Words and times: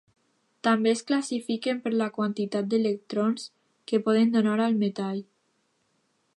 També 0.67 0.89
es 0.91 1.03
classifiquen 1.09 1.83
per 1.83 1.91
la 1.99 2.07
quantitat 2.15 2.71
d'electrons 2.71 3.47
que 3.91 4.03
poden 4.09 4.35
donar 4.39 4.59
al 4.69 4.81
metall. 4.87 5.25